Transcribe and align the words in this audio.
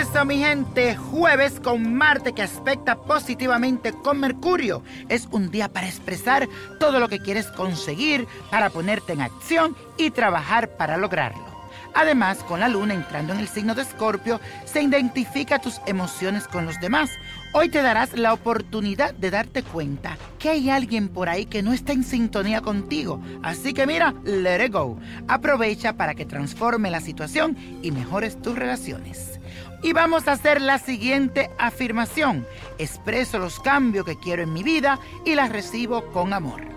eso, 0.00 0.24
mi 0.24 0.38
gente, 0.38 0.96
jueves 0.96 1.60
con 1.60 1.94
Marte 1.94 2.32
que 2.32 2.40
aspecta 2.40 2.96
positivamente 2.96 3.92
con 3.92 4.18
Mercurio. 4.18 4.82
Es 5.10 5.28
un 5.30 5.50
día 5.50 5.70
para 5.70 5.88
expresar 5.88 6.48
todo 6.78 7.00
lo 7.00 7.08
que 7.10 7.20
quieres 7.20 7.48
conseguir, 7.48 8.26
para 8.50 8.70
ponerte 8.70 9.12
en 9.12 9.20
acción 9.20 9.76
y 9.98 10.10
trabajar 10.10 10.70
para 10.70 10.96
lograrlo. 10.96 11.44
Además, 11.92 12.38
con 12.44 12.60
la 12.60 12.68
luna 12.68 12.94
entrando 12.94 13.34
en 13.34 13.40
el 13.40 13.48
signo 13.48 13.74
de 13.74 13.82
Escorpio, 13.82 14.40
se 14.64 14.80
identifica 14.80 15.58
tus 15.58 15.82
emociones 15.86 16.48
con 16.48 16.64
los 16.64 16.80
demás. 16.80 17.10
Hoy 17.52 17.68
te 17.68 17.82
darás 17.82 18.14
la 18.14 18.32
oportunidad 18.32 19.12
de 19.12 19.30
darte 19.30 19.62
cuenta 19.62 20.16
que 20.38 20.48
hay 20.48 20.70
alguien 20.70 21.08
por 21.08 21.28
ahí 21.28 21.44
que 21.44 21.62
no 21.62 21.74
está 21.74 21.92
en 21.92 22.04
sintonía 22.04 22.62
contigo. 22.62 23.20
Así 23.42 23.74
que 23.74 23.86
mira, 23.86 24.14
let 24.24 24.64
it 24.64 24.72
go. 24.72 24.98
Aprovecha 25.28 25.92
para 25.92 26.14
que 26.14 26.24
transforme 26.24 26.90
la 26.90 27.00
situación 27.00 27.54
y 27.82 27.90
mejores 27.90 28.40
tus 28.40 28.56
relaciones. 28.56 29.39
Y 29.82 29.92
vamos 29.92 30.28
a 30.28 30.32
hacer 30.32 30.60
la 30.60 30.78
siguiente 30.78 31.50
afirmación. 31.58 32.46
Expreso 32.78 33.38
los 33.38 33.60
cambios 33.60 34.04
que 34.04 34.18
quiero 34.18 34.42
en 34.42 34.52
mi 34.52 34.62
vida 34.62 34.98
y 35.24 35.34
las 35.34 35.50
recibo 35.50 36.04
con 36.12 36.32
amor. 36.32 36.70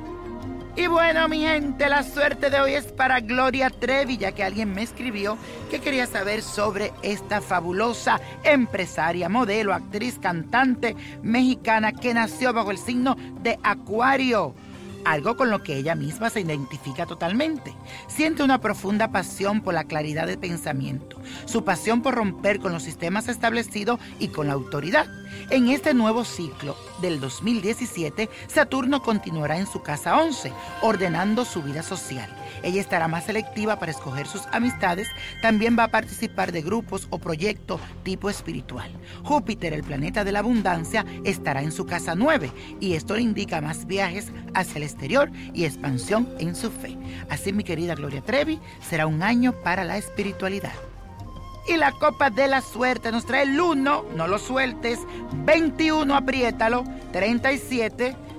Y 0.76 0.88
bueno, 0.88 1.28
mi 1.28 1.42
gente, 1.42 1.88
la 1.88 2.02
suerte 2.02 2.50
de 2.50 2.60
hoy 2.60 2.74
es 2.74 2.86
para 2.86 3.20
Gloria 3.20 3.70
Trevi, 3.70 4.18
ya 4.18 4.32
que 4.32 4.44
alguien 4.44 4.74
me 4.74 4.82
escribió 4.82 5.38
que 5.70 5.80
quería 5.80 6.08
saber 6.08 6.42
sobre 6.42 6.92
esta 7.04 7.42
fabulosa 7.42 8.20
empresaria, 8.44 9.30
modelo, 9.30 9.72
actriz, 9.72 10.18
cantante 10.18 10.96
mexicana 11.22 11.92
que 11.92 12.16
nació 12.16 12.54
bajo 12.54 12.72
el 12.72 12.80
signo 12.80 13.16
de 13.44 13.60
Acuario 13.62 14.56
algo 15.06 15.36
con 15.36 15.50
lo 15.50 15.64
que 15.64 15.76
ella 15.76 15.96
misma 15.96 16.30
se 16.30 16.42
identifica 16.42 17.06
totalmente. 17.06 17.74
Siente 18.08 18.44
una 18.44 18.60
profunda 18.60 19.12
pasión 19.12 19.62
por 19.62 19.74
la 19.74 19.84
claridad 19.86 20.28
de 20.28 20.38
pensamiento, 20.38 21.20
su 21.46 21.64
pasión 21.64 22.02
por 22.02 22.16
romper 22.16 22.60
con 22.60 22.72
los 22.72 22.84
sistemas 22.84 23.28
establecidos 23.28 24.00
y 24.20 24.30
con 24.30 24.48
la 24.48 24.54
autoridad. 24.54 25.08
En 25.50 25.70
este 25.70 25.94
nuevo 25.94 26.24
ciclo 26.24 26.76
del 27.02 27.20
2017, 27.20 28.30
Saturno 28.48 29.02
continuará 29.02 29.58
en 29.58 29.68
su 29.68 29.82
casa 29.82 30.18
11, 30.18 30.52
ordenando 30.82 31.46
su 31.46 31.62
vida 31.62 31.84
social. 31.84 32.30
Ella 32.62 32.82
estará 32.82 33.08
más 33.08 33.26
selectiva 33.26 33.80
para 33.80 33.92
escoger 33.92 34.28
sus 34.28 34.44
amistades, 34.52 35.08
también 35.42 35.78
va 35.78 35.86
a 35.86 35.92
participar 35.92 36.52
de 36.52 36.62
grupos 36.62 37.08
o 37.10 37.20
proyectos 37.20 37.82
tipo 38.04 38.30
espiritual. 38.30 38.92
Júpiter, 39.24 39.74
el 39.74 39.84
planeta 39.84 40.24
de 40.24 40.32
la 40.32 40.40
abundancia, 40.40 41.06
estará 41.24 41.62
en 41.62 41.72
su 41.72 41.86
casa 41.86 42.16
9 42.16 42.52
y 42.80 42.94
esto 42.94 43.16
le 43.16 43.22
indica 43.22 43.62
más 43.62 43.86
viajes 43.86 44.32
hacia 44.54 44.78
el 44.78 44.84
exterior 44.84 45.32
y 45.54 45.66
expansión 45.66 46.30
en 46.40 46.56
su 46.56 46.70
fe. 46.72 46.98
Así, 47.30 47.54
mi 47.54 47.64
querida 47.64 47.96
Gloria 47.96 48.22
Trevi, 48.22 48.60
será 48.82 49.08
un 49.08 49.24
año 49.24 49.54
para 49.64 49.84
la 49.84 49.98
espiritualidad. 49.98 50.74
Y 51.68 51.78
la 51.78 51.94
copa 51.94 52.30
de 52.30 52.48
la 52.48 52.62
suerte 52.62 53.12
nos 53.12 53.26
trae 53.26 53.44
el 53.44 53.60
1, 53.60 54.06
no 54.16 54.28
lo 54.28 54.38
sueltes, 54.38 55.00
21, 55.46 56.14
apriétalo, 56.14 56.84
37, 57.14 58.16